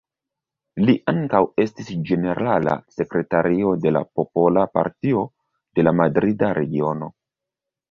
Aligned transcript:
Li 0.85 0.93
ankaŭ 1.11 1.41
estis 1.63 1.91
ĝenerala 2.11 2.73
sekretario 2.95 3.75
de 3.85 3.93
la 3.99 4.03
Popola 4.21 4.65
Partio 4.81 5.23
de 5.81 5.89
la 5.89 5.97
Madrida 6.03 6.53
Regiono. 6.63 7.15